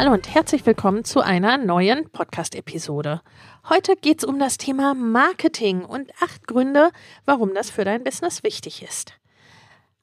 Hallo 0.00 0.14
und 0.14 0.34
herzlich 0.34 0.64
willkommen 0.64 1.04
zu 1.04 1.20
einer 1.20 1.58
neuen 1.58 2.08
Podcast-Episode. 2.08 3.20
Heute 3.68 3.96
geht 3.96 4.20
es 4.20 4.24
um 4.24 4.38
das 4.38 4.56
Thema 4.56 4.94
Marketing 4.94 5.84
und 5.84 6.10
acht 6.22 6.46
Gründe, 6.46 6.90
warum 7.26 7.52
das 7.52 7.68
für 7.68 7.84
dein 7.84 8.02
Business 8.02 8.42
wichtig 8.42 8.82
ist. 8.82 9.12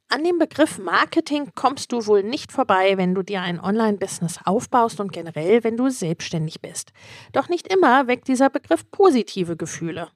An 0.07 0.23
dem 0.23 0.37
Begriff 0.37 0.77
Marketing 0.77 1.49
kommst 1.55 1.91
du 1.91 2.05
wohl 2.05 2.21
nicht 2.21 2.51
vorbei, 2.51 2.95
wenn 2.97 3.15
du 3.15 3.23
dir 3.23 3.41
ein 3.41 3.59
Online-Business 3.59 4.37
aufbaust 4.45 4.99
und 4.99 5.11
generell, 5.11 5.63
wenn 5.63 5.77
du 5.77 5.89
selbstständig 5.89 6.61
bist. 6.61 6.93
Doch 7.33 7.49
nicht 7.49 7.65
immer 7.73 8.05
weckt 8.05 8.27
dieser 8.27 8.51
Begriff 8.51 8.91
positive 8.91 9.57
Gefühle. 9.57 10.09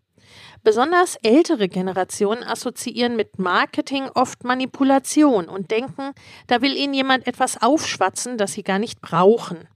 Besonders 0.64 1.16
ältere 1.24 1.68
Generationen 1.68 2.44
assoziieren 2.44 3.16
mit 3.16 3.40
Marketing 3.40 4.10
oft 4.14 4.44
Manipulation 4.44 5.50
und 5.50 5.72
denken, 5.72 6.12
da 6.48 6.62
will 6.62 6.76
ihnen 6.78 6.94
jemand 6.94 7.26
etwas 7.26 7.62
aufschwatzen, 7.62 8.38
das 8.38 8.54
sie 8.54 8.64
gar 8.64 8.78
nicht 8.78 9.02
brauchen. 9.02 9.68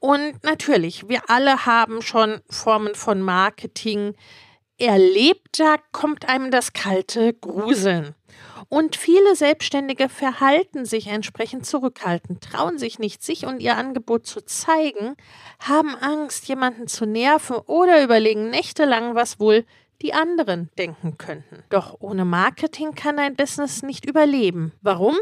Und 0.00 0.44
natürlich, 0.44 1.08
wir 1.08 1.28
alle 1.28 1.66
haben 1.66 2.02
schon 2.02 2.40
Formen 2.50 2.94
von 2.94 3.22
Marketing 3.22 4.14
erlebt, 4.78 5.58
da 5.58 5.76
kommt 5.92 6.28
einem 6.28 6.50
das 6.50 6.72
kalte 6.72 7.32
Gruseln. 7.34 8.14
Und 8.68 8.96
viele 8.96 9.34
Selbstständige 9.34 10.08
verhalten 10.10 10.84
sich 10.84 11.06
entsprechend 11.06 11.64
zurückhaltend, 11.64 12.44
trauen 12.44 12.78
sich 12.78 12.98
nicht, 12.98 13.22
sich 13.22 13.46
und 13.46 13.60
ihr 13.60 13.76
Angebot 13.76 14.26
zu 14.26 14.42
zeigen, 14.42 15.16
haben 15.58 15.96
Angst, 15.96 16.46
jemanden 16.48 16.86
zu 16.86 17.06
nerven 17.06 17.56
oder 17.56 18.04
überlegen 18.04 18.50
nächtelang, 18.50 19.14
was 19.14 19.40
wohl 19.40 19.64
die 20.02 20.14
anderen 20.14 20.70
denken 20.78 21.18
könnten. 21.18 21.64
Doch 21.70 21.96
ohne 22.00 22.24
Marketing 22.24 22.94
kann 22.94 23.18
ein 23.18 23.36
Business 23.36 23.82
nicht 23.82 24.06
überleben. 24.06 24.72
Warum? 24.80 25.16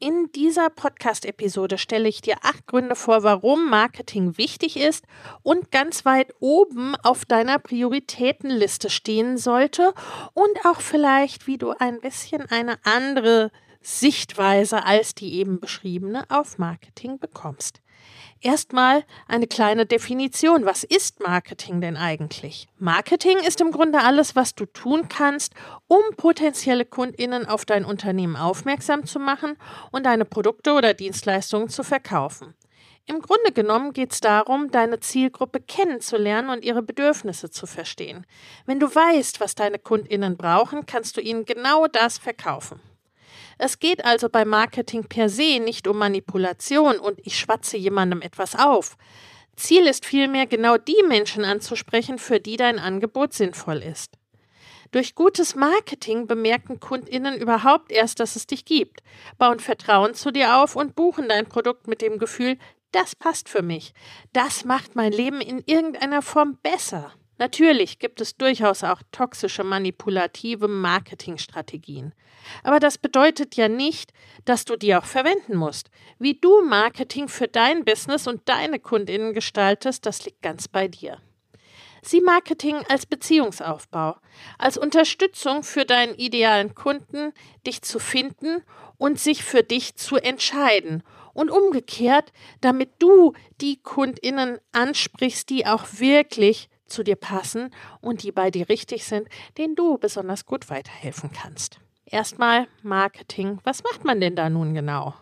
In 0.00 0.30
dieser 0.34 0.68
Podcast-Episode 0.70 1.78
stelle 1.78 2.08
ich 2.08 2.20
dir 2.20 2.36
acht 2.42 2.66
Gründe 2.66 2.96
vor, 2.96 3.22
warum 3.22 3.70
Marketing 3.70 4.36
wichtig 4.36 4.76
ist 4.76 5.04
und 5.42 5.70
ganz 5.70 6.04
weit 6.04 6.34
oben 6.40 6.94
auf 6.96 7.24
deiner 7.24 7.58
Prioritätenliste 7.58 8.90
stehen 8.90 9.38
sollte 9.38 9.94
und 10.34 10.64
auch 10.64 10.80
vielleicht, 10.80 11.46
wie 11.46 11.58
du 11.58 11.70
ein 11.78 12.00
bisschen 12.00 12.42
eine 12.50 12.76
andere 12.84 13.50
Sichtweise 13.80 14.84
als 14.84 15.14
die 15.14 15.34
eben 15.34 15.60
beschriebene 15.60 16.24
auf 16.28 16.58
Marketing 16.58 17.18
bekommst. 17.18 17.80
Erstmal 18.44 19.04
eine 19.26 19.46
kleine 19.46 19.86
Definition. 19.86 20.66
Was 20.66 20.84
ist 20.84 21.20
Marketing 21.20 21.80
denn 21.80 21.96
eigentlich? 21.96 22.68
Marketing 22.78 23.38
ist 23.38 23.62
im 23.62 23.70
Grunde 23.70 24.00
alles, 24.00 24.36
was 24.36 24.54
du 24.54 24.66
tun 24.66 25.08
kannst, 25.08 25.54
um 25.86 26.02
potenzielle 26.18 26.84
Kundinnen 26.84 27.46
auf 27.46 27.64
dein 27.64 27.86
Unternehmen 27.86 28.36
aufmerksam 28.36 29.06
zu 29.06 29.18
machen 29.18 29.56
und 29.92 30.04
deine 30.04 30.26
Produkte 30.26 30.74
oder 30.74 30.92
Dienstleistungen 30.92 31.70
zu 31.70 31.82
verkaufen. 31.82 32.52
Im 33.06 33.20
Grunde 33.20 33.50
genommen 33.50 33.94
geht 33.94 34.12
es 34.12 34.20
darum, 34.20 34.70
deine 34.70 35.00
Zielgruppe 35.00 35.60
kennenzulernen 35.60 36.50
und 36.50 36.66
ihre 36.66 36.82
Bedürfnisse 36.82 37.50
zu 37.50 37.66
verstehen. 37.66 38.26
Wenn 38.66 38.78
du 38.78 38.94
weißt, 38.94 39.40
was 39.40 39.54
deine 39.54 39.78
Kundinnen 39.78 40.36
brauchen, 40.36 40.84
kannst 40.84 41.16
du 41.16 41.22
ihnen 41.22 41.46
genau 41.46 41.86
das 41.86 42.18
verkaufen. 42.18 42.78
Es 43.58 43.78
geht 43.78 44.04
also 44.04 44.28
bei 44.28 44.44
Marketing 44.44 45.04
per 45.04 45.28
se 45.28 45.60
nicht 45.60 45.86
um 45.86 45.98
Manipulation 45.98 46.98
und 46.98 47.20
ich 47.24 47.38
schwatze 47.38 47.76
jemandem 47.76 48.22
etwas 48.22 48.56
auf. 48.56 48.96
Ziel 49.56 49.86
ist 49.86 50.04
vielmehr 50.04 50.46
genau 50.46 50.76
die 50.76 51.02
Menschen 51.06 51.44
anzusprechen, 51.44 52.18
für 52.18 52.40
die 52.40 52.56
dein 52.56 52.78
Angebot 52.78 53.32
sinnvoll 53.32 53.82
ist. 53.82 54.18
Durch 54.90 55.14
gutes 55.14 55.54
Marketing 55.54 56.26
bemerken 56.26 56.78
Kundinnen 56.78 57.36
überhaupt 57.36 57.90
erst, 57.90 58.20
dass 58.20 58.36
es 58.36 58.46
dich 58.46 58.64
gibt, 58.64 59.02
bauen 59.38 59.58
Vertrauen 59.58 60.14
zu 60.14 60.30
dir 60.30 60.56
auf 60.58 60.76
und 60.76 60.94
buchen 60.94 61.28
dein 61.28 61.46
Produkt 61.46 61.88
mit 61.88 62.00
dem 62.00 62.18
Gefühl, 62.18 62.58
das 62.92 63.16
passt 63.16 63.48
für 63.48 63.62
mich, 63.62 63.92
das 64.32 64.64
macht 64.64 64.94
mein 64.94 65.10
Leben 65.10 65.40
in 65.40 65.62
irgendeiner 65.66 66.22
Form 66.22 66.58
besser. 66.62 67.12
Natürlich 67.38 67.98
gibt 67.98 68.20
es 68.20 68.36
durchaus 68.36 68.84
auch 68.84 69.02
toxische, 69.10 69.64
manipulative 69.64 70.68
Marketingstrategien. 70.68 72.12
Aber 72.62 72.78
das 72.78 72.98
bedeutet 72.98 73.56
ja 73.56 73.68
nicht, 73.68 74.12
dass 74.44 74.64
du 74.64 74.76
die 74.76 74.94
auch 74.94 75.04
verwenden 75.04 75.56
musst. 75.56 75.90
Wie 76.18 76.34
du 76.34 76.62
Marketing 76.62 77.28
für 77.28 77.48
dein 77.48 77.84
Business 77.84 78.26
und 78.26 78.48
deine 78.48 78.78
Kundinnen 78.78 79.32
gestaltest, 79.32 80.06
das 80.06 80.24
liegt 80.24 80.42
ganz 80.42 80.68
bei 80.68 80.86
dir. 80.86 81.20
Sieh 82.02 82.20
Marketing 82.20 82.76
als 82.88 83.06
Beziehungsaufbau, 83.06 84.16
als 84.58 84.76
Unterstützung 84.76 85.62
für 85.62 85.86
deinen 85.86 86.14
idealen 86.14 86.74
Kunden, 86.74 87.32
dich 87.66 87.80
zu 87.80 87.98
finden 87.98 88.62
und 88.98 89.18
sich 89.18 89.42
für 89.42 89.62
dich 89.62 89.96
zu 89.96 90.16
entscheiden. 90.16 91.02
Und 91.32 91.50
umgekehrt, 91.50 92.32
damit 92.60 92.90
du 93.00 93.32
die 93.60 93.82
Kundinnen 93.82 94.58
ansprichst, 94.72 95.48
die 95.48 95.66
auch 95.66 95.84
wirklich 95.98 96.68
zu 96.86 97.02
dir 97.02 97.16
passen 97.16 97.70
und 98.00 98.22
die 98.22 98.32
bei 98.32 98.50
dir 98.50 98.68
richtig 98.68 99.04
sind, 99.04 99.28
denen 99.58 99.74
du 99.74 99.98
besonders 99.98 100.46
gut 100.46 100.70
weiterhelfen 100.70 101.30
kannst. 101.32 101.80
Erstmal 102.06 102.68
Marketing. 102.82 103.58
Was 103.64 103.82
macht 103.82 104.04
man 104.04 104.20
denn 104.20 104.36
da 104.36 104.50
nun 104.50 104.74
genau? 104.74 105.14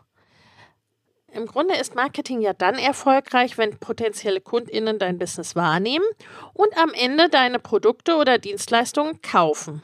Im 1.28 1.46
Grunde 1.46 1.74
ist 1.76 1.94
Marketing 1.94 2.42
ja 2.42 2.52
dann 2.52 2.74
erfolgreich, 2.74 3.56
wenn 3.56 3.78
potenzielle 3.78 4.42
Kundinnen 4.42 4.98
dein 4.98 5.18
Business 5.18 5.56
wahrnehmen 5.56 6.04
und 6.52 6.76
am 6.76 6.90
Ende 6.92 7.30
deine 7.30 7.58
Produkte 7.58 8.16
oder 8.16 8.36
Dienstleistungen 8.36 9.22
kaufen. 9.22 9.80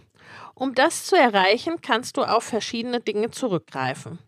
Um 0.55 0.75
das 0.75 1.07
zu 1.07 1.17
erreichen, 1.17 1.81
kannst 1.81 2.19
du 2.19 2.23
auf 2.23 2.45
verschiedene 2.45 3.01
Dinge 3.01 3.31
zurückgreifen. 3.31 4.19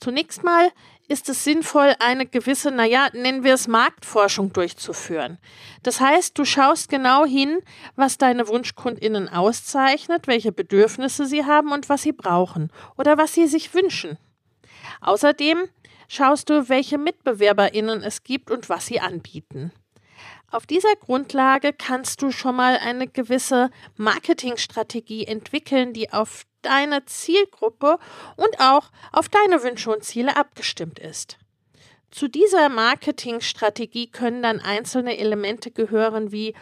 Zunächst 0.00 0.44
mal 0.44 0.70
ist 1.10 1.28
es 1.28 1.42
sinnvoll, 1.42 1.96
eine 1.98 2.24
gewisse, 2.24 2.70
naja, 2.70 3.08
nennen 3.12 3.42
wir 3.42 3.54
es 3.54 3.66
Marktforschung 3.66 4.52
durchzuführen. 4.52 5.38
Das 5.82 6.00
heißt, 6.00 6.38
du 6.38 6.44
schaust 6.44 6.88
genau 6.88 7.26
hin, 7.26 7.58
was 7.96 8.16
deine 8.16 8.46
Wunschkundinnen 8.46 9.28
auszeichnet, 9.28 10.28
welche 10.28 10.52
Bedürfnisse 10.52 11.26
sie 11.26 11.44
haben 11.44 11.72
und 11.72 11.88
was 11.88 12.02
sie 12.02 12.12
brauchen 12.12 12.70
oder 12.96 13.18
was 13.18 13.34
sie 13.34 13.48
sich 13.48 13.74
wünschen. 13.74 14.18
Außerdem 15.00 15.68
schaust 16.06 16.48
du, 16.48 16.68
welche 16.68 16.96
Mitbewerberinnen 16.96 18.04
es 18.04 18.22
gibt 18.22 18.48
und 18.48 18.68
was 18.68 18.86
sie 18.86 19.00
anbieten. 19.00 19.72
Auf 20.52 20.64
dieser 20.64 20.94
Grundlage 20.94 21.72
kannst 21.72 22.22
du 22.22 22.30
schon 22.30 22.54
mal 22.54 22.78
eine 22.78 23.08
gewisse 23.08 23.70
Marketingstrategie 23.96 25.24
entwickeln, 25.24 25.92
die 25.92 26.12
auf 26.12 26.44
deine 26.62 27.04
Zielgruppe 27.06 27.98
und 28.36 28.60
auch 28.60 28.90
auf 29.12 29.28
deine 29.28 29.62
Wünsche 29.62 29.90
und 29.90 30.04
Ziele 30.04 30.36
abgestimmt 30.36 30.98
ist. 30.98 31.38
Zu 32.10 32.28
dieser 32.28 32.68
Marketingstrategie 32.68 34.08
können 34.08 34.42
dann 34.42 34.60
einzelne 34.60 35.18
Elemente 35.18 35.70
gehören 35.70 36.32
wie 36.32 36.54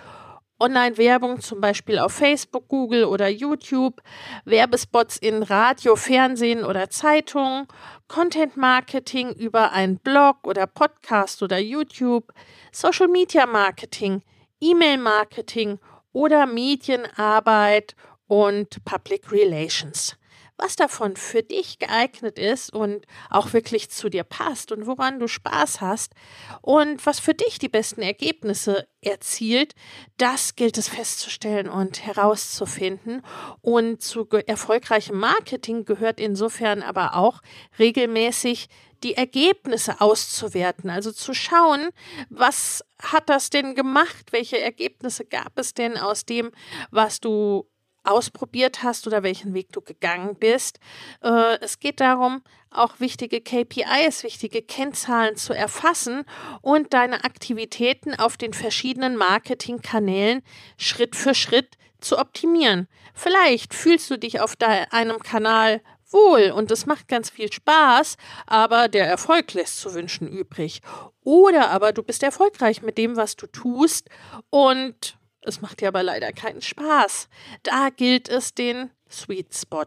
Online-Werbung 0.60 1.40
zum 1.40 1.60
Beispiel 1.60 1.98
auf 1.98 2.12
Facebook, 2.12 2.68
Google 2.68 3.04
oder 3.04 3.28
YouTube, 3.28 4.02
Werbespots 4.44 5.16
in 5.16 5.42
Radio, 5.42 5.94
Fernsehen 5.94 6.64
oder 6.64 6.90
Zeitungen, 6.90 7.68
Content-Marketing 8.08 9.30
über 9.34 9.72
einen 9.72 9.98
Blog 9.98 10.46
oder 10.46 10.66
Podcast 10.66 11.42
oder 11.42 11.58
YouTube, 11.58 12.32
Social-Media-Marketing, 12.72 14.22
E-Mail-Marketing 14.60 15.78
oder 16.12 16.46
Medienarbeit 16.46 17.94
und 18.28 18.84
Public 18.84 19.32
Relations. 19.32 20.16
was 20.58 20.74
davon 20.74 21.16
für 21.16 21.42
dich 21.42 21.78
geeignet 21.78 22.38
ist 22.38 22.72
und 22.72 23.06
auch 23.30 23.52
wirklich 23.52 23.90
zu 23.90 24.08
dir 24.08 24.24
passt 24.24 24.72
und 24.72 24.86
woran 24.86 25.20
du 25.20 25.28
Spaß 25.28 25.80
hast 25.80 26.14
und 26.60 27.06
was 27.06 27.20
für 27.20 27.32
dich 27.32 27.60
die 27.60 27.68
besten 27.68 28.02
Ergebnisse 28.02 28.88
erzielt, 29.00 29.74
das 30.16 30.56
gilt 30.56 30.76
es 30.76 30.88
festzustellen 30.88 31.68
und 31.68 32.04
herauszufinden. 32.04 33.22
Und 33.62 34.02
zu 34.02 34.28
erfolgreichem 34.28 35.18
Marketing 35.18 35.84
gehört 35.84 36.18
insofern 36.18 36.82
aber 36.82 37.14
auch 37.14 37.40
regelmäßig 37.78 38.68
die 39.04 39.14
Ergebnisse 39.14 40.00
auszuwerten, 40.00 40.90
also 40.90 41.12
zu 41.12 41.32
schauen, 41.34 41.90
was 42.30 42.84
hat 43.00 43.28
das 43.28 43.48
denn 43.48 43.76
gemacht, 43.76 44.32
welche 44.32 44.60
Ergebnisse 44.60 45.24
gab 45.24 45.56
es 45.56 45.72
denn 45.72 45.96
aus 45.96 46.24
dem, 46.24 46.50
was 46.90 47.20
du 47.20 47.68
ausprobiert 48.08 48.82
hast 48.82 49.06
oder 49.06 49.22
welchen 49.22 49.54
Weg 49.54 49.72
du 49.72 49.80
gegangen 49.80 50.36
bist. 50.36 50.78
Äh, 51.22 51.58
es 51.60 51.78
geht 51.78 52.00
darum, 52.00 52.42
auch 52.70 53.00
wichtige 53.00 53.40
KPIs, 53.40 54.22
wichtige 54.24 54.62
Kennzahlen 54.62 55.36
zu 55.36 55.52
erfassen 55.52 56.24
und 56.60 56.92
deine 56.92 57.24
Aktivitäten 57.24 58.14
auf 58.14 58.36
den 58.36 58.52
verschiedenen 58.52 59.16
Marketingkanälen 59.16 60.42
Schritt 60.76 61.16
für 61.16 61.34
Schritt 61.34 61.76
zu 62.00 62.18
optimieren. 62.18 62.88
Vielleicht 63.14 63.74
fühlst 63.74 64.10
du 64.10 64.18
dich 64.18 64.40
auf 64.40 64.54
einem 64.90 65.18
Kanal 65.20 65.80
wohl 66.10 66.52
und 66.52 66.70
es 66.70 66.86
macht 66.86 67.08
ganz 67.08 67.30
viel 67.30 67.52
Spaß, 67.52 68.16
aber 68.46 68.88
der 68.88 69.06
Erfolg 69.06 69.52
lässt 69.54 69.80
zu 69.80 69.92
wünschen 69.94 70.28
übrig. 70.28 70.80
Oder 71.22 71.70
aber 71.70 71.92
du 71.92 72.02
bist 72.02 72.22
erfolgreich 72.22 72.82
mit 72.82 72.96
dem, 72.98 73.16
was 73.16 73.36
du 73.36 73.46
tust 73.46 74.08
und 74.50 75.17
es 75.42 75.60
macht 75.60 75.80
dir 75.80 75.88
aber 75.88 76.02
leider 76.02 76.32
keinen 76.32 76.62
Spaß. 76.62 77.28
Da 77.62 77.90
gilt 77.90 78.28
es, 78.28 78.54
den 78.54 78.90
Sweet 79.10 79.54
Spot 79.54 79.84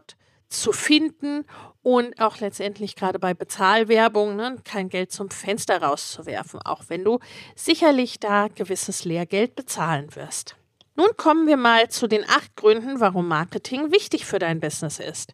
zu 0.48 0.72
finden 0.72 1.46
und 1.82 2.20
auch 2.20 2.38
letztendlich 2.40 2.94
gerade 2.94 3.18
bei 3.18 3.34
Bezahlwerbung 3.34 4.36
ne, 4.36 4.58
kein 4.64 4.88
Geld 4.88 5.10
zum 5.10 5.30
Fenster 5.30 5.82
rauszuwerfen, 5.82 6.60
auch 6.62 6.84
wenn 6.88 7.04
du 7.04 7.18
sicherlich 7.56 8.20
da 8.20 8.48
gewisses 8.48 9.04
Lehrgeld 9.04 9.56
bezahlen 9.56 10.14
wirst. 10.14 10.56
Nun 10.94 11.08
kommen 11.16 11.46
wir 11.46 11.56
mal 11.56 11.88
zu 11.88 12.06
den 12.06 12.28
acht 12.28 12.54
Gründen, 12.54 13.00
warum 13.00 13.26
Marketing 13.26 13.92
wichtig 13.92 14.26
für 14.26 14.38
dein 14.38 14.60
Business 14.60 14.98
ist. 14.98 15.32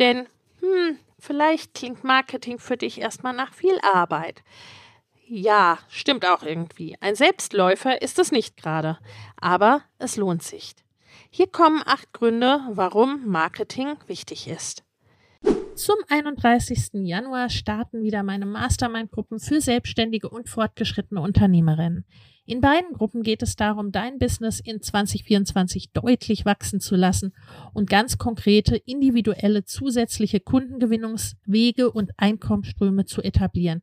Denn, 0.00 0.26
hm, 0.60 0.98
vielleicht 1.18 1.74
klingt 1.74 2.02
Marketing 2.02 2.58
für 2.58 2.76
dich 2.76 3.00
erstmal 3.00 3.32
nach 3.32 3.54
viel 3.54 3.78
Arbeit. 3.92 4.42
Ja, 5.28 5.78
stimmt 5.88 6.24
auch 6.24 6.44
irgendwie. 6.44 6.96
Ein 7.00 7.16
Selbstläufer 7.16 8.00
ist 8.00 8.20
es 8.20 8.30
nicht 8.30 8.56
gerade, 8.56 8.98
aber 9.36 9.82
es 9.98 10.16
lohnt 10.16 10.44
sich. 10.44 10.74
Hier 11.30 11.48
kommen 11.48 11.82
acht 11.84 12.12
Gründe, 12.12 12.60
warum 12.70 13.26
Marketing 13.26 13.96
wichtig 14.06 14.46
ist. 14.46 14.84
Zum 15.74 15.96
31. 16.08 16.90
Januar 17.04 17.50
starten 17.50 18.02
wieder 18.02 18.22
meine 18.22 18.46
Mastermind-Gruppen 18.46 19.40
für 19.40 19.60
selbstständige 19.60 20.28
und 20.28 20.48
fortgeschrittene 20.48 21.20
Unternehmerinnen. 21.20 22.06
In 22.48 22.60
beiden 22.60 22.92
Gruppen 22.92 23.24
geht 23.24 23.42
es 23.42 23.56
darum, 23.56 23.90
dein 23.90 24.20
Business 24.20 24.60
in 24.60 24.80
2024 24.80 25.90
deutlich 25.90 26.44
wachsen 26.44 26.78
zu 26.78 26.94
lassen 26.94 27.34
und 27.74 27.90
ganz 27.90 28.18
konkrete, 28.18 28.76
individuelle, 28.76 29.64
zusätzliche 29.64 30.38
Kundengewinnungswege 30.38 31.90
und 31.90 32.12
Einkommensströme 32.16 33.04
zu 33.04 33.20
etablieren, 33.20 33.82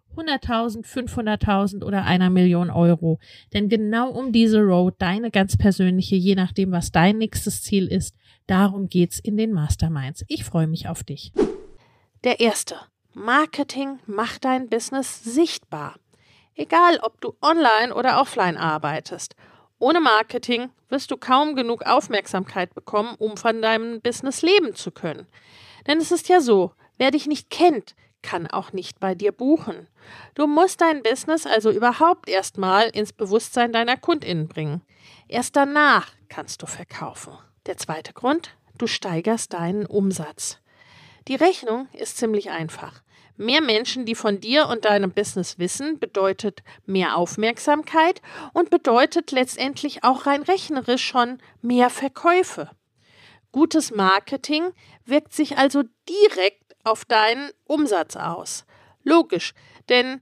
100.000, 0.15 0.85
500.000 0.85 1.83
oder 1.83 2.03
einer 2.03 2.29
Million 2.29 2.69
Euro. 2.69 3.19
Denn 3.53 3.69
genau 3.69 4.09
um 4.09 4.31
diese 4.31 4.59
Road, 4.59 4.95
deine 4.99 5.31
ganz 5.31 5.57
persönliche, 5.57 6.15
je 6.15 6.35
nachdem, 6.35 6.71
was 6.71 6.91
dein 6.91 7.17
nächstes 7.17 7.63
Ziel 7.63 7.87
ist, 7.87 8.15
darum 8.47 8.87
geht's 8.89 9.19
in 9.19 9.37
den 9.37 9.51
Masterminds. 9.53 10.23
Ich 10.27 10.43
freue 10.43 10.67
mich 10.67 10.87
auf 10.87 11.03
dich. 11.03 11.31
Der 12.23 12.39
erste. 12.39 12.75
Marketing 13.13 13.99
macht 14.05 14.45
dein 14.45 14.69
Business 14.69 15.23
sichtbar. 15.23 15.95
Egal, 16.55 16.99
ob 17.01 17.19
du 17.19 17.33
online 17.41 17.93
oder 17.93 18.21
offline 18.21 18.57
arbeitest. 18.57 19.35
Ohne 19.79 19.99
Marketing 19.99 20.69
wirst 20.89 21.09
du 21.09 21.17
kaum 21.17 21.55
genug 21.55 21.83
Aufmerksamkeit 21.85 22.75
bekommen, 22.75 23.15
um 23.17 23.35
von 23.35 23.61
deinem 23.61 23.99
Business 23.99 24.43
leben 24.43 24.75
zu 24.75 24.91
können. 24.91 25.25
Denn 25.87 25.97
es 25.97 26.11
ist 26.11 26.29
ja 26.29 26.39
so, 26.39 26.73
wer 26.97 27.11
dich 27.11 27.25
nicht 27.25 27.49
kennt, 27.49 27.95
kann 28.21 28.47
auch 28.47 28.73
nicht 28.73 28.99
bei 28.99 29.15
dir 29.15 29.31
buchen. 29.31 29.87
Du 30.35 30.47
musst 30.47 30.81
dein 30.81 31.03
Business 31.03 31.45
also 31.45 31.71
überhaupt 31.71 32.29
erstmal 32.29 32.89
ins 32.89 33.13
Bewusstsein 33.13 33.71
deiner 33.73 33.97
Kundinnen 33.97 34.47
bringen. 34.47 34.81
Erst 35.27 35.55
danach 35.55 36.11
kannst 36.29 36.61
du 36.61 36.65
verkaufen. 36.65 37.33
Der 37.65 37.77
zweite 37.77 38.13
Grund, 38.13 38.55
du 38.77 38.87
steigerst 38.87 39.53
deinen 39.53 39.85
Umsatz. 39.85 40.59
Die 41.27 41.35
Rechnung 41.35 41.87
ist 41.93 42.17
ziemlich 42.17 42.49
einfach. 42.49 43.01
Mehr 43.37 43.61
Menschen, 43.61 44.05
die 44.05 44.15
von 44.15 44.39
dir 44.39 44.67
und 44.67 44.85
deinem 44.85 45.11
Business 45.11 45.57
wissen, 45.57 45.99
bedeutet 45.99 46.61
mehr 46.85 47.17
Aufmerksamkeit 47.17 48.21
und 48.53 48.69
bedeutet 48.69 49.31
letztendlich 49.31 50.03
auch 50.03 50.25
rein 50.25 50.43
rechnerisch 50.43 51.03
schon 51.03 51.39
mehr 51.61 51.89
Verkäufe. 51.89 52.69
Gutes 53.51 53.91
Marketing 53.91 54.71
wirkt 55.05 55.33
sich 55.33 55.57
also 55.57 55.83
direkt 56.07 56.70
auf 56.83 57.05
deinen 57.05 57.51
Umsatz 57.65 58.15
aus. 58.15 58.65
Logisch, 59.03 59.53
denn 59.89 60.21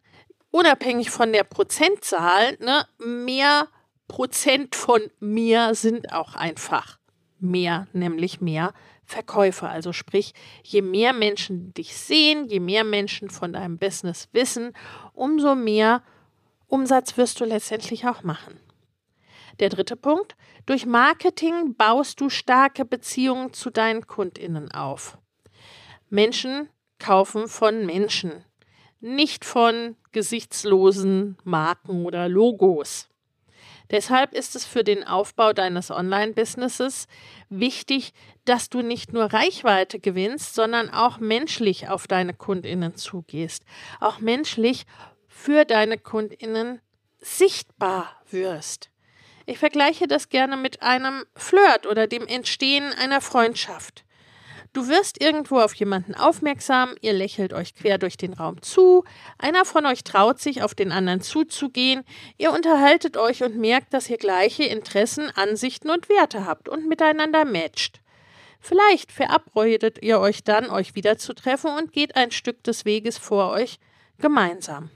unabhängig 0.51 1.09
von 1.09 1.33
der 1.33 1.43
Prozentzahl, 1.43 2.57
ne, 2.59 2.85
mehr 2.97 3.67
Prozent 4.07 4.75
von 4.75 5.01
mir 5.19 5.75
sind 5.75 6.11
auch 6.13 6.35
einfach 6.35 6.99
mehr, 7.39 7.87
nämlich 7.93 8.41
mehr 8.41 8.73
Verkäufe. 9.05 9.67
Also 9.67 9.93
sprich, 9.93 10.33
je 10.63 10.81
mehr 10.81 11.13
Menschen 11.13 11.73
dich 11.73 11.95
sehen, 11.95 12.47
je 12.47 12.59
mehr 12.59 12.83
Menschen 12.83 13.29
von 13.29 13.53
deinem 13.53 13.77
Business 13.77 14.29
wissen, 14.31 14.73
umso 15.13 15.55
mehr 15.55 16.03
Umsatz 16.67 17.17
wirst 17.17 17.39
du 17.39 17.45
letztendlich 17.45 18.07
auch 18.07 18.23
machen. 18.23 18.59
Der 19.59 19.69
dritte 19.69 19.95
Punkt, 19.95 20.35
durch 20.65 20.85
Marketing 20.85 21.75
baust 21.75 22.21
du 22.21 22.29
starke 22.29 22.85
Beziehungen 22.85 23.51
zu 23.53 23.69
deinen 23.69 24.07
Kundinnen 24.07 24.71
auf. 24.71 25.17
Menschen 26.09 26.69
kaufen 26.97 27.47
von 27.47 27.85
Menschen, 27.85 28.43
nicht 28.99 29.45
von 29.45 29.95
gesichtslosen 30.11 31.37
Marken 31.43 32.05
oder 32.05 32.27
Logos. 32.27 33.09
Deshalb 33.91 34.33
ist 34.33 34.55
es 34.55 34.65
für 34.65 34.83
den 34.83 35.03
Aufbau 35.03 35.51
deines 35.51 35.89
Online-Businesses 35.89 37.07
wichtig, 37.49 38.13
dass 38.45 38.69
du 38.69 38.81
nicht 38.81 39.13
nur 39.13 39.25
Reichweite 39.25 39.99
gewinnst, 39.99 40.53
sondern 40.53 40.89
auch 40.89 41.19
menschlich 41.19 41.89
auf 41.89 42.07
deine 42.07 42.33
Kundinnen 42.33 42.95
zugehst, 42.95 43.63
auch 43.99 44.19
menschlich 44.19 44.85
für 45.27 45.65
deine 45.65 45.97
Kundinnen 45.97 46.81
sichtbar 47.19 48.15
wirst. 48.29 48.91
Ich 49.47 49.57
vergleiche 49.57 50.07
das 50.07 50.29
gerne 50.29 50.57
mit 50.57 50.83
einem 50.83 51.23
Flirt 51.35 51.87
oder 51.87 52.05
dem 52.05 52.27
Entstehen 52.27 52.93
einer 52.93 53.21
Freundschaft. 53.21 54.05
Du 54.71 54.87
wirst 54.87 55.19
irgendwo 55.19 55.59
auf 55.59 55.73
jemanden 55.73 56.13
aufmerksam, 56.13 56.95
ihr 57.01 57.13
lächelt 57.13 57.53
euch 57.53 57.73
quer 57.73 57.97
durch 57.97 58.17
den 58.17 58.33
Raum 58.33 58.61
zu, 58.61 59.03
einer 59.39 59.65
von 59.65 59.87
euch 59.87 60.03
traut 60.03 60.39
sich, 60.39 60.61
auf 60.61 60.75
den 60.75 60.91
anderen 60.91 61.21
zuzugehen, 61.21 62.03
ihr 62.37 62.51
unterhaltet 62.51 63.17
euch 63.17 63.41
und 63.41 63.57
merkt, 63.57 63.95
dass 63.95 64.09
ihr 64.09 64.17
gleiche 64.17 64.63
Interessen, 64.63 65.31
Ansichten 65.33 65.89
und 65.89 66.07
Werte 66.07 66.45
habt 66.45 66.69
und 66.69 66.87
miteinander 66.87 67.45
matcht. 67.45 67.99
Vielleicht 68.59 69.11
verabredet 69.11 70.03
ihr 70.03 70.19
euch 70.19 70.43
dann, 70.43 70.69
euch 70.69 70.93
wiederzutreffen 70.93 71.71
und 71.71 71.91
geht 71.91 72.15
ein 72.15 72.29
Stück 72.29 72.63
des 72.63 72.85
Weges 72.85 73.17
vor 73.17 73.49
euch 73.51 73.79
gemeinsam. 74.19 74.91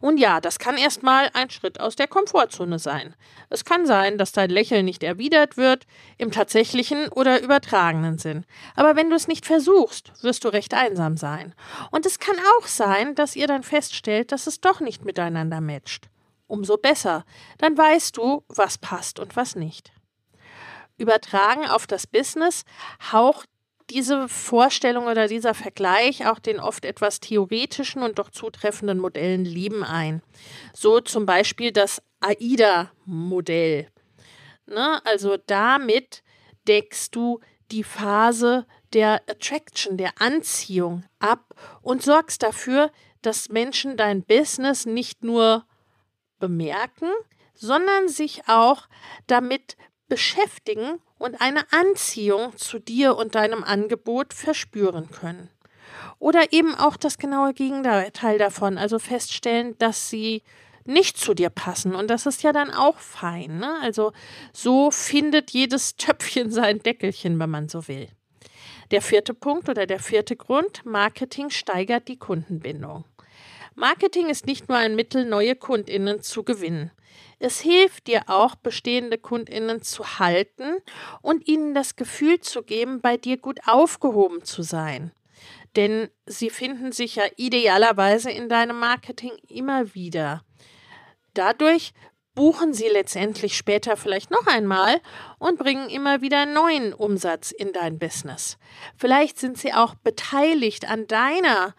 Und 0.00 0.18
ja, 0.18 0.40
das 0.40 0.58
kann 0.58 0.76
erstmal 0.76 1.30
ein 1.34 1.50
Schritt 1.50 1.80
aus 1.80 1.96
der 1.96 2.08
Komfortzone 2.08 2.78
sein. 2.78 3.14
Es 3.50 3.64
kann 3.64 3.86
sein, 3.86 4.18
dass 4.18 4.32
dein 4.32 4.50
Lächeln 4.50 4.84
nicht 4.84 5.02
erwidert 5.02 5.56
wird, 5.56 5.86
im 6.18 6.30
tatsächlichen 6.30 7.08
oder 7.08 7.40
übertragenen 7.40 8.18
Sinn. 8.18 8.44
Aber 8.76 8.96
wenn 8.96 9.10
du 9.10 9.16
es 9.16 9.28
nicht 9.28 9.46
versuchst, 9.46 10.12
wirst 10.22 10.44
du 10.44 10.48
recht 10.48 10.74
einsam 10.74 11.16
sein. 11.16 11.54
Und 11.90 12.06
es 12.06 12.18
kann 12.18 12.36
auch 12.58 12.66
sein, 12.66 13.14
dass 13.14 13.36
ihr 13.36 13.46
dann 13.46 13.62
feststellt, 13.62 14.32
dass 14.32 14.46
es 14.46 14.60
doch 14.60 14.80
nicht 14.80 15.04
miteinander 15.04 15.60
matcht. 15.60 16.08
Umso 16.46 16.76
besser, 16.76 17.24
dann 17.58 17.76
weißt 17.76 18.16
du, 18.16 18.44
was 18.48 18.78
passt 18.78 19.18
und 19.18 19.36
was 19.36 19.56
nicht. 19.56 19.92
Übertragen 20.96 21.66
auf 21.66 21.86
das 21.86 22.06
Business 22.06 22.64
haucht 23.12 23.48
diese 23.90 24.28
Vorstellung 24.28 25.06
oder 25.06 25.28
dieser 25.28 25.54
Vergleich 25.54 26.26
auch 26.26 26.38
den 26.38 26.58
oft 26.58 26.84
etwas 26.84 27.20
theoretischen 27.20 28.02
und 28.02 28.18
doch 28.18 28.30
zutreffenden 28.30 28.98
Modellen 28.98 29.44
Leben 29.44 29.84
ein. 29.84 30.22
So 30.72 31.00
zum 31.00 31.26
Beispiel 31.26 31.72
das 31.72 32.02
AIDA-Modell. 32.20 33.88
Ne? 34.66 35.00
Also 35.04 35.36
damit 35.46 36.22
deckst 36.66 37.14
du 37.14 37.40
die 37.70 37.84
Phase 37.84 38.66
der 38.92 39.22
Attraction, 39.28 39.96
der 39.96 40.12
Anziehung 40.20 41.04
ab 41.18 41.54
und 41.82 42.02
sorgst 42.02 42.42
dafür, 42.42 42.90
dass 43.22 43.48
Menschen 43.48 43.96
dein 43.96 44.22
Business 44.22 44.86
nicht 44.86 45.24
nur 45.24 45.66
bemerken, 46.38 47.10
sondern 47.54 48.08
sich 48.08 48.48
auch 48.48 48.88
damit 49.26 49.76
beschäftigen 50.08 51.00
und 51.24 51.40
eine 51.40 51.64
Anziehung 51.72 52.54
zu 52.58 52.78
dir 52.78 53.16
und 53.16 53.34
deinem 53.34 53.64
Angebot 53.64 54.34
verspüren 54.34 55.10
können. 55.10 55.48
Oder 56.18 56.52
eben 56.52 56.74
auch 56.74 56.98
das 56.98 57.16
genaue 57.16 57.54
Gegenteil 57.54 58.38
davon, 58.38 58.76
also 58.76 58.98
feststellen, 58.98 59.74
dass 59.78 60.10
sie 60.10 60.42
nicht 60.84 61.16
zu 61.16 61.32
dir 61.32 61.48
passen. 61.48 61.94
Und 61.94 62.08
das 62.08 62.26
ist 62.26 62.42
ja 62.42 62.52
dann 62.52 62.70
auch 62.70 62.98
fein. 62.98 63.58
Ne? 63.58 63.74
Also 63.80 64.12
so 64.52 64.90
findet 64.90 65.50
jedes 65.52 65.96
Töpfchen 65.96 66.50
sein 66.50 66.80
Deckelchen, 66.80 67.38
wenn 67.38 67.48
man 67.48 67.70
so 67.70 67.88
will. 67.88 68.08
Der 68.90 69.00
vierte 69.00 69.32
Punkt 69.32 69.70
oder 69.70 69.86
der 69.86 70.00
vierte 70.00 70.36
Grund, 70.36 70.84
Marketing 70.84 71.48
steigert 71.48 72.06
die 72.08 72.18
Kundenbindung. 72.18 73.06
Marketing 73.74 74.28
ist 74.28 74.46
nicht 74.46 74.68
nur 74.68 74.76
ein 74.76 74.94
Mittel, 74.94 75.24
neue 75.24 75.56
Kundinnen 75.56 76.20
zu 76.20 76.44
gewinnen. 76.44 76.90
Es 77.38 77.60
hilft 77.60 78.06
dir 78.06 78.22
auch, 78.26 78.54
bestehende 78.54 79.18
Kundinnen 79.18 79.82
zu 79.82 80.18
halten 80.18 80.78
und 81.22 81.46
ihnen 81.48 81.74
das 81.74 81.96
Gefühl 81.96 82.40
zu 82.40 82.62
geben, 82.62 83.00
bei 83.00 83.16
dir 83.16 83.36
gut 83.36 83.60
aufgehoben 83.66 84.44
zu 84.44 84.62
sein. 84.62 85.12
Denn 85.76 86.08
sie 86.26 86.50
finden 86.50 86.92
sich 86.92 87.16
ja 87.16 87.24
idealerweise 87.36 88.30
in 88.30 88.48
deinem 88.48 88.78
Marketing 88.78 89.32
immer 89.48 89.94
wieder. 89.94 90.42
Dadurch 91.34 91.92
buchen 92.34 92.74
sie 92.74 92.88
letztendlich 92.88 93.56
später 93.56 93.96
vielleicht 93.96 94.30
noch 94.30 94.46
einmal 94.46 95.00
und 95.38 95.58
bringen 95.58 95.88
immer 95.88 96.20
wieder 96.20 96.46
neuen 96.46 96.92
Umsatz 96.92 97.50
in 97.50 97.72
dein 97.72 97.98
Business. 97.98 98.58
Vielleicht 98.96 99.38
sind 99.38 99.58
sie 99.58 99.72
auch 99.72 99.94
beteiligt 99.94 100.88
an 100.88 101.06
deiner 101.06 101.74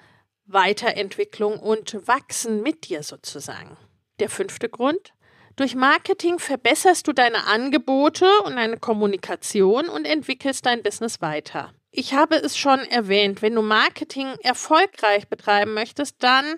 Weiterentwicklung 0.46 1.60
und 1.60 2.08
wachsen 2.08 2.62
mit 2.62 2.88
dir 2.88 3.04
sozusagen. 3.04 3.78
Der 4.20 4.30
fünfte 4.30 4.70
Grund. 4.70 5.14
Durch 5.56 5.74
Marketing 5.74 6.38
verbesserst 6.38 7.08
du 7.08 7.14
deine 7.14 7.46
Angebote 7.46 8.28
und 8.44 8.58
deine 8.58 8.78
Kommunikation 8.78 9.88
und 9.88 10.06
entwickelst 10.06 10.66
dein 10.66 10.84
Business 10.84 11.22
weiter. 11.22 11.74
Ich 11.92 12.14
habe 12.14 12.36
es 12.36 12.58
schon 12.58 12.80
erwähnt, 12.80 13.42
wenn 13.42 13.56
du 13.56 13.62
Marketing 13.62 14.28
erfolgreich 14.44 15.30
betreiben 15.30 15.74
möchtest, 15.74 16.22
dann 16.22 16.56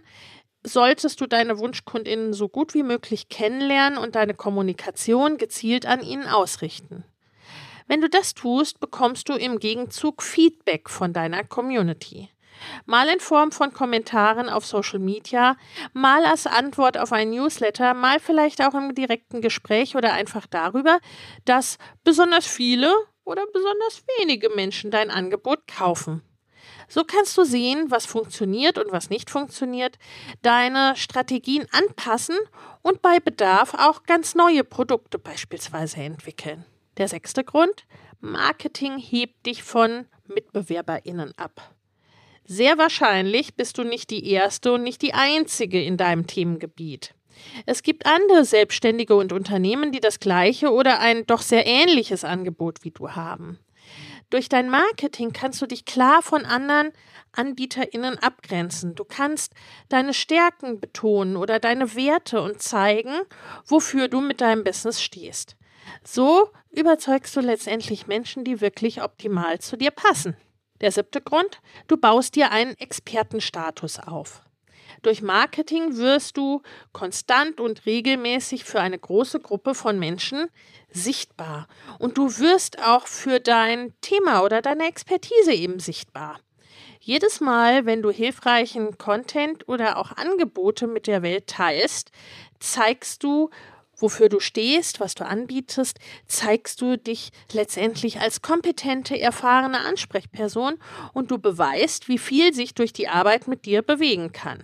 solltest 0.64 1.22
du 1.22 1.28
deine 1.28 1.60
Wunschkundinnen 1.60 2.34
so 2.34 2.50
gut 2.50 2.74
wie 2.74 2.82
möglich 2.82 3.30
kennenlernen 3.30 4.00
und 4.00 4.16
deine 4.16 4.34
Kommunikation 4.34 5.38
gezielt 5.38 5.86
an 5.86 6.02
ihnen 6.02 6.26
ausrichten. 6.28 7.04
Wenn 7.86 8.02
du 8.02 8.10
das 8.10 8.34
tust, 8.34 8.80
bekommst 8.80 9.30
du 9.30 9.34
im 9.34 9.60
Gegenzug 9.60 10.24
Feedback 10.24 10.90
von 10.90 11.14
deiner 11.14 11.44
Community. 11.44 12.30
Mal 12.86 13.10
in 13.10 13.20
Form 13.20 13.52
von 13.52 13.74
Kommentaren 13.74 14.50
auf 14.50 14.66
Social 14.66 15.00
Media, 15.00 15.58
mal 15.94 16.26
als 16.26 16.48
Antwort 16.48 16.98
auf 16.98 17.12
ein 17.12 17.30
Newsletter, 17.32 17.94
mal 17.94 18.20
vielleicht 18.20 18.62
auch 18.62 18.74
im 18.74 18.96
direkten 18.96 19.42
Gespräch 19.42 19.96
oder 19.96 20.14
einfach 20.14 20.48
darüber, 20.48 21.00
dass 21.46 21.78
besonders 22.04 22.46
viele 22.48 22.94
oder 23.24 23.46
besonders 23.52 24.04
wenige 24.20 24.50
Menschen 24.50 24.92
dein 24.92 25.12
Angebot 25.12 25.68
kaufen. 25.68 26.22
So 26.88 27.04
kannst 27.04 27.38
du 27.38 27.44
sehen, 27.44 27.92
was 27.92 28.06
funktioniert 28.06 28.78
und 28.78 28.92
was 28.92 29.10
nicht 29.10 29.30
funktioniert, 29.30 29.98
deine 30.42 30.96
Strategien 30.96 31.68
anpassen 31.72 32.38
und 32.82 33.02
bei 33.02 33.20
Bedarf 33.20 33.74
auch 33.74 34.04
ganz 34.04 34.36
neue 34.36 34.64
Produkte 34.64 35.20
beispielsweise 35.20 35.98
entwickeln. 35.98 36.66
Der 36.98 37.08
sechste 37.08 37.44
Grund, 37.44 37.86
Marketing 38.20 38.98
hebt 38.98 39.46
dich 39.46 39.64
von 39.64 40.08
Mitbewerberinnen 40.28 41.34
ab. 41.38 41.76
Sehr 42.50 42.78
wahrscheinlich 42.78 43.56
bist 43.56 43.78
du 43.78 43.84
nicht 43.84 44.10
die 44.10 44.32
erste 44.32 44.72
und 44.72 44.84
nicht 44.84 45.02
die 45.02 45.14
einzige 45.14 45.84
in 45.84 45.98
deinem 45.98 46.28
Themengebiet. 46.28 47.14
Es 47.66 47.84
gibt 47.84 48.06
andere 48.06 48.46
Selbstständige 48.46 49.16
und 49.16 49.34
Unternehmen, 49.34 49.92
die 49.92 50.00
das 50.00 50.22
gleiche 50.22 50.72
oder 50.72 51.00
ein 51.00 51.26
doch 51.26 51.42
sehr 51.42 51.68
ähnliches 51.68 52.24
Angebot 52.24 52.86
wie 52.86 52.92
du 52.92 53.12
haben. 53.12 53.60
Durch 54.30 54.48
dein 54.48 54.70
Marketing 54.70 55.34
kannst 55.34 55.62
du 55.62 55.66
dich 55.66 55.84
klar 55.84 56.22
von 56.22 56.46
anderen 56.46 56.94
AnbieterInnen 57.34 58.18
abgrenzen. 58.20 58.96
Du 58.96 59.04
kannst 59.04 59.54
deine 59.90 60.14
Stärken 60.14 60.80
betonen 60.80 61.36
oder 61.36 61.60
deine 61.60 61.96
Werte 61.96 62.42
und 62.42 62.62
zeigen, 62.62 63.12
wofür 63.66 64.08
du 64.08 64.22
mit 64.22 64.40
deinem 64.40 64.64
Business 64.64 65.02
stehst. 65.02 65.58
So 66.06 66.50
überzeugst 66.72 67.36
du 67.36 67.42
letztendlich 67.42 68.08
Menschen, 68.08 68.46
die 68.46 68.62
wirklich 68.62 69.02
optimal 69.04 69.60
zu 69.60 69.76
dir 69.76 69.92
passen. 69.92 70.38
Der 70.82 70.92
siebte 70.92 71.22
Grund, 71.22 71.60
du 71.88 71.98
baust 71.98 72.36
dir 72.36 72.52
einen 72.52 72.78
Expertenstatus 72.78 74.00
auf. 74.00 74.44
Durch 75.02 75.22
Marketing 75.22 75.98
wirst 75.98 76.38
du 76.38 76.62
konstant 76.92 77.60
und 77.60 77.86
regelmäßig 77.86 78.64
für 78.64 78.80
eine 78.80 78.98
große 78.98 79.40
Gruppe 79.40 79.76
von 79.76 80.00
Menschen 80.00 80.48
sichtbar. 80.90 81.68
Und 82.00 82.18
du 82.18 82.40
wirst 82.40 82.82
auch 82.84 83.08
für 83.08 83.40
dein 83.40 83.94
Thema 84.02 84.44
oder 84.44 84.62
deine 84.62 84.88
Expertise 84.88 85.54
eben 85.54 85.80
sichtbar. 85.80 86.40
Jedes 87.00 87.40
Mal, 87.40 87.86
wenn 87.86 88.02
du 88.02 88.10
hilfreichen 88.10 88.98
Content 88.98 89.68
oder 89.70 89.98
auch 89.98 90.12
Angebote 90.12 90.88
mit 90.88 91.08
der 91.08 91.22
Welt 91.22 91.48
teilst, 91.48 92.12
zeigst 92.60 93.24
du, 93.24 93.50
wofür 93.98 94.30
du 94.30 94.40
stehst, 94.40 95.00
was 95.00 95.16
du 95.16 95.26
anbietest, 95.26 96.00
zeigst 96.28 96.82
du 96.82 96.98
dich 96.98 97.32
letztendlich 97.52 98.20
als 98.20 98.42
kompetente, 98.42 99.20
erfahrene 99.20 99.80
Ansprechperson 99.80 100.78
und 101.14 101.32
du 101.32 101.40
beweist, 101.40 102.08
wie 102.08 102.18
viel 102.18 102.54
sich 102.54 102.74
durch 102.74 102.94
die 102.94 103.08
Arbeit 103.08 103.48
mit 103.48 103.66
dir 103.66 103.82
bewegen 103.82 104.32
kann. 104.32 104.64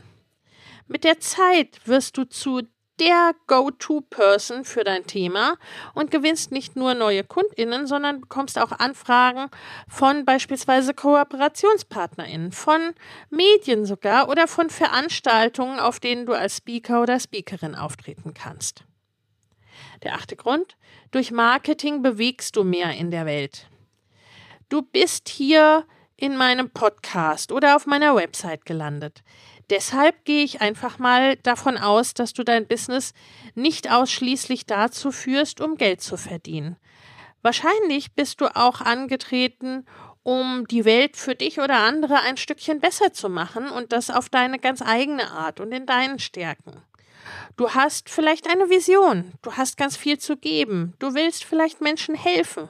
Mit 0.88 1.04
der 1.04 1.20
Zeit 1.20 1.80
wirst 1.86 2.18
du 2.18 2.25
zu 2.25 2.62
der 3.00 3.34
Go-To-Person 3.48 4.66
für 4.66 4.84
dein 4.84 5.06
Thema 5.08 5.58
und 5.94 6.12
gewinnst 6.12 6.52
nicht 6.52 6.75
nur 6.75 6.94
neue 6.94 7.24
KundInnen, 7.24 7.88
sondern 7.88 8.22
bekommst 8.22 8.60
auch 8.60 8.72
Anfragen 8.72 9.50
von 9.88 10.25
beispielsweise 10.25 10.94
KooperationspartnerInnen, 10.94 12.52
von 12.52 12.94
Medien 13.30 13.86
sogar 13.86 14.30
oder 14.30 14.48
von 14.48 14.70
Veranstaltungen, 14.70 15.80
auf 15.80 16.00
denen 16.00 16.25
du 16.25 16.34
als 16.34 16.58
Speaker 16.58 17.02
oder 17.02 17.20
Speakerin 17.20 17.75
auftreten 17.75 18.34
kannst. 18.34 18.84
Der 20.03 20.15
achte 20.15 20.36
Grund, 20.36 20.75
durch 21.12 21.31
Marketing 21.31 22.01
bewegst 22.01 22.55
du 22.55 22.63
mehr 22.63 22.91
in 22.91 23.10
der 23.10 23.25
Welt. 23.25 23.67
Du 24.69 24.81
bist 24.81 25.29
hier 25.29 25.86
in 26.15 26.36
meinem 26.38 26.69
Podcast 26.69 27.51
oder 27.51 27.75
auf 27.75 27.86
meiner 27.86 28.15
Website 28.15 28.65
gelandet. 28.65 29.24
Deshalb 29.69 30.25
gehe 30.25 30.43
ich 30.43 30.62
einfach 30.62 31.00
mal 31.00 31.38
davon 31.38 31.77
aus, 31.77 32.13
dass 32.13 32.33
du 32.33 32.43
dein 32.43 32.67
Business 32.67 33.13
nicht 33.55 33.91
ausschließlich 33.91 34.65
dazu 34.65 35.12
führst, 35.12 35.62
um 35.62 35.75
Geld 35.75 36.01
zu 36.01 36.17
verdienen. 36.17 36.77
Wahrscheinlich 37.41 38.13
bist 38.13 38.41
du 38.41 38.55
auch 38.55 38.81
angetreten, 38.81 39.86
um 40.24 40.65
die 40.67 40.86
Welt 40.86 41.17
für 41.17 41.36
dich 41.36 41.60
oder 41.60 41.79
andere 41.79 42.22
ein 42.22 42.38
Stückchen 42.38 42.79
besser 42.79 43.13
zu 43.13 43.29
machen 43.29 43.69
und 43.69 43.91
das 43.91 44.10
auf 44.10 44.29
deine 44.29 44.60
ganz 44.60 44.81
eigene 44.81 45.31
Art 45.31 45.60
und 45.60 45.72
in 45.72 45.86
deinen 45.86 46.19
Stärken. 46.19 46.81
Du 47.56 47.72
hast 47.72 48.10
vielleicht 48.10 48.50
eine 48.50 48.70
Vision, 48.70 49.34
du 49.42 49.53
hast 49.53 49.77
ganz 49.77 49.98
viel 49.98 50.18
zu 50.18 50.38
geben, 50.38 50.94
du 51.00 51.13
willst 51.13 51.44
vielleicht 51.44 51.82
Menschen 51.82 52.15
helfen. 52.15 52.70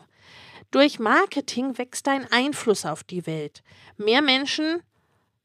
Durch 0.72 1.00
Marketing 1.00 1.78
wächst 1.78 2.08
dein 2.08 2.32
Einfluss 2.32 2.86
auf 2.86 3.04
die 3.04 3.26
Welt. 3.28 3.64
Mehr 3.98 4.22
Menschen 4.22 4.82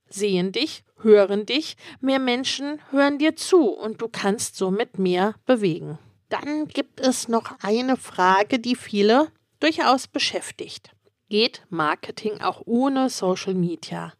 sehen 0.09 0.53
dich, 0.53 0.85
hören 1.03 1.47
dich, 1.47 1.77
mehr 2.01 2.19
Menschen 2.19 2.81
hören 2.91 3.19
dir 3.19 3.37
zu 3.37 3.69
und 3.69 4.01
du 4.01 4.09
kannst 4.09 4.57
somit 4.57 4.99
mehr 4.99 5.35
bewegen. 5.47 5.99
Dann 6.29 6.69
gibt 6.69 7.01
es 7.01 7.29
noch 7.29 7.57
eine 7.63 7.97
Frage, 7.97 8.59
die 8.59 8.75
viele 8.75 9.31
durchaus 9.61 10.07
beschäftigt. 10.07 10.91
Geht 11.29 11.63
Marketing 11.69 12.41
auch 12.41 12.63
ohne 12.65 13.11
Social 13.11 13.55
Media? 13.55 14.13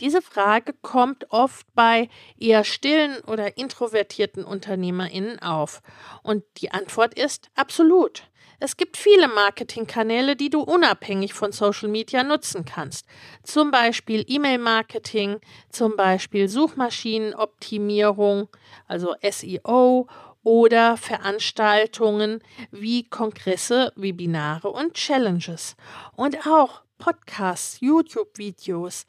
Diese 0.00 0.22
Frage 0.22 0.72
kommt 0.80 1.30
oft 1.30 1.66
bei 1.74 2.08
eher 2.38 2.64
stillen 2.64 3.20
oder 3.26 3.58
introvertierten 3.58 4.44
Unternehmerinnen 4.44 5.40
auf. 5.40 5.82
Und 6.22 6.42
die 6.56 6.72
Antwort 6.72 7.14
ist 7.14 7.50
absolut. 7.54 8.24
Es 8.62 8.76
gibt 8.76 8.98
viele 8.98 9.26
Marketingkanäle, 9.28 10.36
die 10.36 10.50
du 10.50 10.60
unabhängig 10.60 11.32
von 11.32 11.50
Social 11.50 11.88
Media 11.88 12.22
nutzen 12.22 12.66
kannst. 12.66 13.06
Zum 13.42 13.70
Beispiel 13.70 14.22
E-Mail-Marketing, 14.26 15.40
zum 15.70 15.96
Beispiel 15.96 16.46
Suchmaschinenoptimierung, 16.46 18.50
also 18.86 19.14
SEO 19.22 20.08
oder 20.42 20.98
Veranstaltungen 20.98 22.42
wie 22.70 23.08
Kongresse, 23.08 23.94
Webinare 23.96 24.68
und 24.68 24.92
Challenges. 24.92 25.74
Und 26.14 26.46
auch 26.46 26.82
Podcasts, 26.98 27.80
YouTube-Videos, 27.80 29.06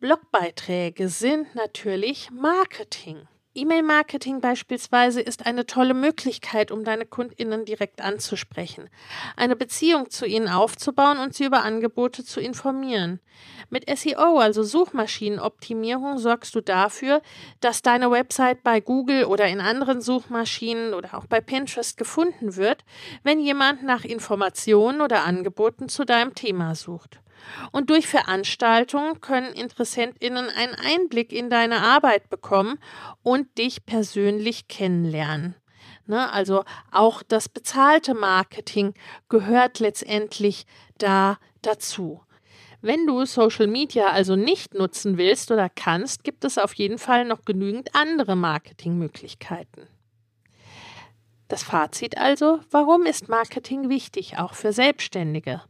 Blogbeiträge 0.00 1.08
sind 1.08 1.56
natürlich 1.56 2.30
Marketing. 2.30 3.26
E-Mail-Marketing 3.56 4.40
beispielsweise 4.40 5.20
ist 5.20 5.44
eine 5.44 5.66
tolle 5.66 5.92
Möglichkeit, 5.92 6.70
um 6.70 6.84
deine 6.84 7.04
Kundinnen 7.04 7.64
direkt 7.64 8.00
anzusprechen, 8.00 8.90
eine 9.34 9.56
Beziehung 9.56 10.08
zu 10.08 10.24
ihnen 10.24 10.46
aufzubauen 10.46 11.18
und 11.18 11.34
sie 11.34 11.46
über 11.46 11.64
Angebote 11.64 12.24
zu 12.24 12.38
informieren. 12.38 13.18
Mit 13.70 13.90
SEO, 13.90 14.38
also 14.38 14.62
Suchmaschinenoptimierung, 14.62 16.18
sorgst 16.18 16.54
du 16.54 16.60
dafür, 16.60 17.20
dass 17.58 17.82
deine 17.82 18.12
Website 18.12 18.62
bei 18.62 18.78
Google 18.78 19.24
oder 19.24 19.48
in 19.48 19.60
anderen 19.60 20.00
Suchmaschinen 20.00 20.94
oder 20.94 21.18
auch 21.18 21.26
bei 21.26 21.40
Pinterest 21.40 21.96
gefunden 21.96 22.54
wird, 22.54 22.84
wenn 23.24 23.40
jemand 23.40 23.82
nach 23.82 24.04
Informationen 24.04 25.00
oder 25.00 25.24
Angeboten 25.24 25.88
zu 25.88 26.04
deinem 26.04 26.36
Thema 26.36 26.76
sucht. 26.76 27.18
Und 27.72 27.90
durch 27.90 28.06
Veranstaltungen 28.06 29.20
können 29.20 29.52
Interessentinnen 29.52 30.48
einen 30.50 30.74
Einblick 30.74 31.32
in 31.32 31.50
deine 31.50 31.82
Arbeit 31.82 32.28
bekommen 32.30 32.78
und 33.22 33.58
dich 33.58 33.86
persönlich 33.86 34.68
kennenlernen. 34.68 35.54
Ne, 36.06 36.32
also 36.32 36.64
auch 36.90 37.22
das 37.22 37.50
bezahlte 37.50 38.14
Marketing 38.14 38.94
gehört 39.28 39.78
letztendlich 39.78 40.64
da 40.96 41.38
dazu. 41.60 42.22
Wenn 42.80 43.06
du 43.06 43.24
Social 43.26 43.66
Media 43.66 44.08
also 44.08 44.36
nicht 44.36 44.72
nutzen 44.72 45.18
willst 45.18 45.50
oder 45.50 45.68
kannst, 45.68 46.22
gibt 46.22 46.44
es 46.44 46.58
auf 46.58 46.74
jeden 46.74 46.98
Fall 46.98 47.24
noch 47.24 47.44
genügend 47.44 47.94
andere 47.94 48.36
Marketingmöglichkeiten. 48.36 49.88
Das 51.48 51.62
Fazit 51.62 52.16
also, 52.18 52.60
warum 52.70 53.04
ist 53.04 53.28
Marketing 53.28 53.88
wichtig, 53.88 54.38
auch 54.38 54.54
für 54.54 54.72
Selbstständige? 54.72 55.62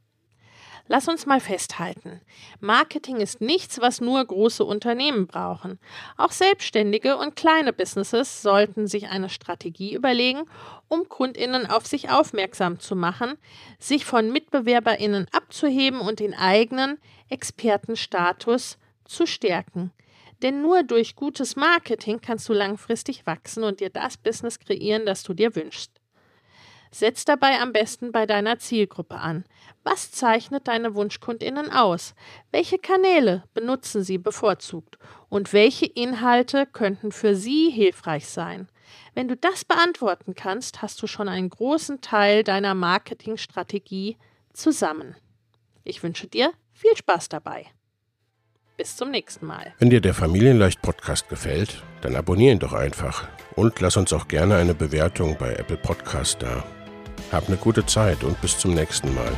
Lass 0.91 1.07
uns 1.07 1.27
mal 1.27 1.39
festhalten. 1.39 2.23
Marketing 2.61 3.19
ist 3.19 3.43
nichts, 3.43 3.79
was 3.79 4.01
nur 4.01 4.25
große 4.25 4.65
Unternehmen 4.65 5.27
brauchen. 5.27 5.79
Auch 6.17 6.33
Selbstständige 6.33 7.19
und 7.19 7.37
kleine 7.37 7.75
Businesses 7.75 8.41
sollten 8.41 8.87
sich 8.87 9.09
eine 9.09 9.29
Strategie 9.29 9.95
überlegen, 9.95 10.45
um 10.89 11.07
Kundinnen 11.11 11.67
auf 11.67 11.87
sich 11.87 12.09
aufmerksam 12.09 12.81
zu 12.81 12.97
machen, 12.97 13.37
sich 13.79 14.07
von 14.07 14.33
Mitbewerberinnen 14.33 15.27
abzuheben 15.31 16.01
und 16.01 16.21
den 16.21 16.33
eigenen 16.33 16.97
Expertenstatus 17.29 18.79
zu 19.05 19.27
stärken. 19.27 19.93
Denn 20.43 20.63
nur 20.63 20.85
durch 20.85 21.17
gutes 21.17 21.55
Marketing 21.55 22.21
kannst 22.23 22.49
du 22.49 22.55
langfristig 22.55 23.27
wachsen 23.27 23.63
und 23.63 23.81
dir 23.81 23.91
das 23.91 24.17
Business 24.17 24.59
kreieren, 24.59 25.05
das 25.05 25.23
du 25.23 25.35
dir 25.35 25.55
wünschst. 25.55 25.91
Setz 26.91 27.25
dabei 27.27 27.61
am 27.61 27.73
besten 27.73 28.13
bei 28.13 28.25
deiner 28.25 28.59
Zielgruppe 28.59 29.17
an. 29.17 29.45
Was 29.91 30.11
zeichnet 30.11 30.69
deine 30.69 30.95
Wunschkundinnen 30.95 31.71
aus? 31.73 32.15
Welche 32.53 32.79
Kanäle 32.79 33.45
benutzen 33.55 34.03
sie 34.03 34.19
bevorzugt? 34.19 34.99
Und 35.31 35.55
welche 35.55 35.87
Inhalte 35.87 36.67
könnten 36.67 37.11
für 37.11 37.35
sie 37.35 37.71
hilfreich 37.71 38.27
sein? 38.29 38.69
Wenn 39.15 39.29
du 39.29 39.37
das 39.37 39.65
beantworten 39.65 40.35
kannst, 40.35 40.83
hast 40.83 41.01
du 41.01 41.07
schon 41.07 41.27
einen 41.27 41.49
großen 41.49 42.03
Teil 42.03 42.45
deiner 42.45 42.75
Marketingstrategie 42.75 44.19
zusammen. 44.53 45.17
Ich 45.85 46.03
wünsche 46.03 46.27
dir 46.27 46.53
viel 46.75 46.95
Spaß 46.95 47.31
dabei. 47.31 47.65
Bis 48.77 48.95
zum 48.95 49.11
nächsten 49.11 49.47
Mal. 49.47 49.73
Wenn 49.79 49.89
dir 49.89 50.03
der 50.03 50.13
Familienleicht 50.13 50.83
Podcast 50.83 51.31
gefällt, 51.31 51.83
dann 52.03 52.15
abonniere 52.15 52.53
ihn 52.53 52.59
doch 52.59 52.75
einfach 52.75 53.27
und 53.57 53.81
lass 53.81 53.97
uns 53.97 54.13
auch 54.13 54.29
gerne 54.29 54.57
eine 54.57 54.75
Bewertung 54.75 55.39
bei 55.39 55.55
Apple 55.55 55.79
Podcast 55.79 56.43
da. 56.43 56.63
Hab 57.33 57.49
eine 57.49 57.57
gute 57.57 57.87
Zeit 57.87 58.23
und 58.23 58.39
bis 58.43 58.59
zum 58.59 58.75
nächsten 58.75 59.15
Mal. 59.15 59.33